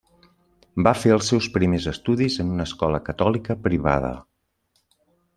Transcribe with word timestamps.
Va 0.85 0.93
fer 1.01 1.11
els 1.15 1.27
seus 1.33 1.49
primers 1.57 1.85
estudis 1.91 2.37
en 2.43 2.49
una 2.53 2.65
escola 2.69 3.01
catòlica 3.09 3.57
privada. 3.67 4.11